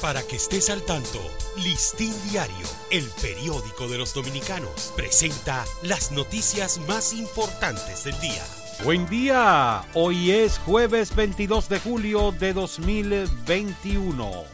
Para 0.00 0.22
que 0.22 0.36
estés 0.36 0.68
al 0.68 0.82
tanto, 0.82 1.20
Listín 1.56 2.12
Diario, 2.30 2.66
el 2.90 3.08
periódico 3.22 3.88
de 3.88 3.96
los 3.96 4.12
dominicanos, 4.12 4.92
presenta 4.94 5.64
las 5.82 6.12
noticias 6.12 6.78
más 6.86 7.14
importantes 7.14 8.04
del 8.04 8.18
día. 8.20 8.44
Buen 8.84 9.08
día, 9.08 9.82
hoy 9.94 10.32
es 10.32 10.58
jueves 10.58 11.16
22 11.16 11.70
de 11.70 11.80
julio 11.80 12.32
de 12.32 12.52
2021. 12.52 14.44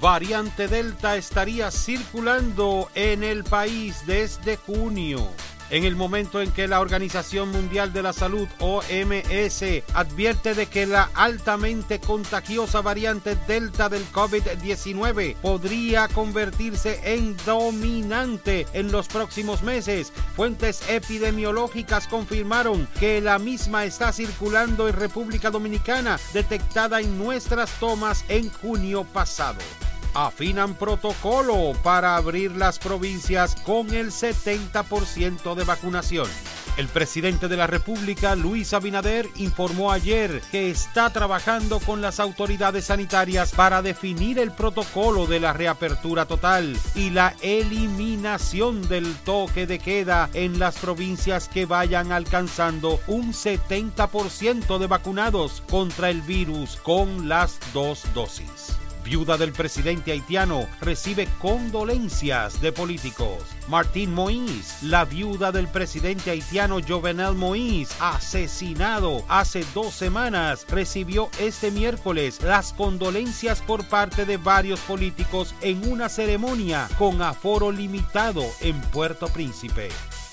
Variante 0.00 0.68
Delta 0.68 1.16
estaría 1.16 1.72
circulando 1.72 2.88
en 2.94 3.24
el 3.24 3.42
país 3.42 4.06
desde 4.06 4.56
junio 4.56 5.28
en 5.72 5.84
el 5.84 5.96
momento 5.96 6.42
en 6.42 6.52
que 6.52 6.68
la 6.68 6.80
Organización 6.80 7.50
Mundial 7.50 7.94
de 7.94 8.02
la 8.02 8.12
Salud, 8.12 8.46
OMS, 8.60 9.64
advierte 9.94 10.54
de 10.54 10.66
que 10.66 10.86
la 10.86 11.08
altamente 11.14 11.98
contagiosa 11.98 12.82
variante 12.82 13.36
Delta 13.48 13.88
del 13.88 14.04
COVID-19 14.12 15.34
podría 15.36 16.08
convertirse 16.08 17.00
en 17.14 17.34
dominante 17.46 18.66
en 18.74 18.92
los 18.92 19.08
próximos 19.08 19.62
meses. 19.62 20.12
Fuentes 20.36 20.82
epidemiológicas 20.90 22.06
confirmaron 22.06 22.86
que 23.00 23.22
la 23.22 23.38
misma 23.38 23.86
está 23.86 24.12
circulando 24.12 24.88
en 24.88 24.94
República 24.94 25.50
Dominicana, 25.50 26.20
detectada 26.34 27.00
en 27.00 27.16
nuestras 27.16 27.70
tomas 27.80 28.26
en 28.28 28.50
junio 28.50 29.04
pasado 29.04 29.60
afinan 30.14 30.74
protocolo 30.74 31.72
para 31.82 32.16
abrir 32.16 32.52
las 32.52 32.78
provincias 32.78 33.54
con 33.54 33.92
el 33.94 34.10
70% 34.10 35.54
de 35.54 35.64
vacunación. 35.64 36.28
El 36.78 36.88
presidente 36.88 37.48
de 37.48 37.56
la 37.58 37.66
República, 37.66 38.34
Luis 38.34 38.72
Abinader, 38.72 39.28
informó 39.36 39.92
ayer 39.92 40.40
que 40.50 40.70
está 40.70 41.10
trabajando 41.10 41.80
con 41.80 42.00
las 42.00 42.18
autoridades 42.18 42.86
sanitarias 42.86 43.52
para 43.52 43.82
definir 43.82 44.38
el 44.38 44.52
protocolo 44.52 45.26
de 45.26 45.38
la 45.38 45.52
reapertura 45.52 46.24
total 46.24 46.74
y 46.94 47.10
la 47.10 47.34
eliminación 47.42 48.88
del 48.88 49.14
toque 49.16 49.66
de 49.66 49.78
queda 49.78 50.30
en 50.32 50.58
las 50.58 50.78
provincias 50.78 51.48
que 51.48 51.66
vayan 51.66 52.10
alcanzando 52.10 53.00
un 53.06 53.34
70% 53.34 54.78
de 54.78 54.86
vacunados 54.86 55.62
contra 55.68 56.08
el 56.08 56.22
virus 56.22 56.76
con 56.76 57.28
las 57.28 57.58
dos 57.74 58.02
dosis 58.14 58.81
viuda 59.02 59.36
del 59.36 59.52
presidente 59.52 60.12
haitiano, 60.12 60.66
recibe 60.80 61.28
condolencias 61.38 62.60
de 62.60 62.72
políticos. 62.72 63.42
Martín 63.68 64.14
Moïse, 64.14 64.82
la 64.82 65.04
viuda 65.04 65.52
del 65.52 65.68
presidente 65.68 66.30
haitiano 66.30 66.80
Jovenel 66.86 67.34
Moïse, 67.34 67.94
asesinado 68.00 69.24
hace 69.28 69.64
dos 69.74 69.94
semanas, 69.94 70.66
recibió 70.68 71.30
este 71.38 71.70
miércoles 71.70 72.40
las 72.42 72.72
condolencias 72.72 73.60
por 73.60 73.86
parte 73.86 74.24
de 74.24 74.36
varios 74.36 74.80
políticos 74.80 75.54
en 75.60 75.90
una 75.90 76.08
ceremonia 76.08 76.88
con 76.98 77.22
aforo 77.22 77.70
limitado 77.70 78.44
en 78.60 78.80
Puerto 78.80 79.28
Príncipe. 79.28 79.88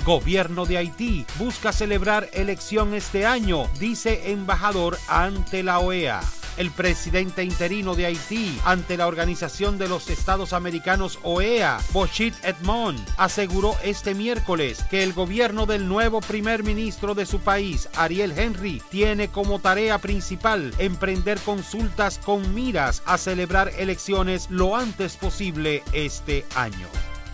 Gobierno 0.06 0.66
de 0.66 0.78
Haití 0.78 1.26
busca 1.38 1.74
celebrar 1.74 2.30
elección 2.34 2.94
este 2.94 3.26
año, 3.26 3.66
dice 3.80 4.32
embajador 4.32 4.98
ante 5.08 5.62
la 5.62 5.80
OEA 5.80 6.22
el 6.60 6.72
presidente 6.72 7.44
interino 7.44 7.96
de 7.96 8.06
Haití 8.06 8.60
ante 8.66 8.98
la 8.98 9.08
Organización 9.08 9.78
de 9.78 9.88
los 9.88 10.10
Estados 10.10 10.54
Americanos 10.54 11.18
OEA, 11.24 11.80
Bochit 11.94 12.36
Edmond, 12.44 13.00
aseguró 13.18 13.76
este 13.82 14.14
miércoles 14.14 14.84
que 14.92 15.02
el 15.02 15.14
gobierno 15.14 15.66
del 15.66 15.88
nuevo 15.88 16.20
primer 16.20 16.64
ministro 16.64 17.16
de 17.16 17.26
su 17.26 17.40
país, 17.40 17.90
Ariel 17.96 18.38
Henry, 18.38 18.84
tiene 18.90 19.30
como 19.30 19.60
tarea 19.60 19.98
principal 20.00 20.74
emprender 20.78 21.40
consultas 21.40 22.20
con 22.20 22.54
miras 22.54 23.02
a 23.06 23.18
celebrar 23.18 23.72
elecciones 23.78 24.48
lo 24.50 24.76
antes 24.76 25.16
posible 25.16 25.82
este 25.94 26.46
año 26.56 26.88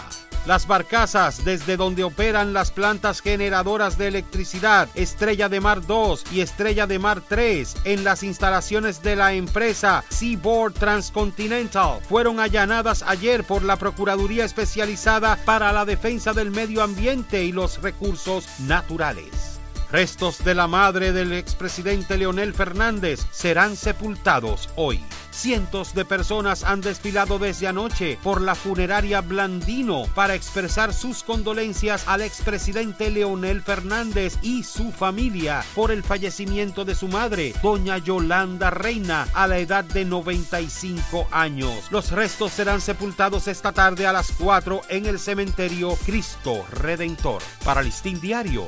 Las 0.46 0.68
barcazas 0.68 1.46
desde 1.46 1.78
donde 1.78 2.04
operan 2.04 2.52
las 2.52 2.72
plantas 2.72 3.22
generadoras 3.22 3.98
de 3.98 4.10
electricidad 4.10 4.90
Estrella 4.94 5.48
de 5.48 5.62
Mar 5.62 5.86
2 5.88 6.26
y 6.34 6.42
Estrella 6.42 6.86
de 6.86 7.00
Mar 7.00 7.22
3 7.26 7.76
en 7.86 8.04
las 8.04 8.24
instalaciones 8.24 9.02
de 9.02 9.16
la 9.16 9.34
empresa 9.34 10.04
Seaboard 10.10 10.74
Transcontinental 10.74 12.02
fueron 12.10 12.42
allanadas 12.42 13.06
ayer 13.08 13.46
por 13.46 13.64
la 13.64 13.78
Procuraduría 13.78 14.44
Especializada 14.44 15.38
para 15.46 15.72
la 15.72 15.86
Defensa 15.86 16.34
del 16.34 16.52
Medio 16.52 16.84
Ambiente 16.84 17.46
y 17.46 17.54
los 17.54 17.82
Recursos 17.82 18.46
Naturales. 18.60 19.53
Restos 19.94 20.44
de 20.44 20.56
la 20.56 20.66
madre 20.66 21.14
del 21.14 21.34
expresidente 21.34 22.18
Leonel 22.18 22.56
Fernández 22.56 23.28
serán 23.30 23.76
sepultados 23.76 24.72
hoy. 24.76 25.04
Cientos 25.30 25.94
de 25.94 26.04
personas 26.04 26.64
han 26.64 26.82
desfilado 26.82 27.38
desde 27.38 27.68
anoche 27.68 28.18
por 28.24 28.42
la 28.42 28.56
funeraria 28.56 29.22
Blandino 29.22 30.06
para 30.16 30.34
expresar 30.34 30.96
sus 30.96 31.22
condolencias 31.22 32.08
al 32.08 32.22
expresidente 32.22 33.12
Leonel 33.12 33.62
Fernández 33.62 34.38
y 34.42 34.64
su 34.64 34.92
familia 34.92 35.64
por 35.76 35.92
el 35.92 36.04
fallecimiento 36.04 36.86
de 36.86 36.96
su 36.96 37.08
madre, 37.08 37.54
doña 37.62 38.00
Yolanda 38.00 38.72
Reina, 38.72 39.28
a 39.34 39.48
la 39.48 39.60
edad 39.60 39.84
de 39.84 40.06
95 40.06 41.28
años. 41.30 41.92
Los 41.92 42.10
restos 42.10 42.52
serán 42.52 42.82
sepultados 42.82 43.48
esta 43.48 43.72
tarde 43.74 44.08
a 44.08 44.14
las 44.14 44.32
4 44.32 44.82
en 44.90 45.06
el 45.06 45.20
cementerio 45.20 45.96
Cristo 46.04 46.66
Redentor. 46.72 47.44
Para 47.64 47.84
Listín 47.84 48.20
Diario, 48.20 48.68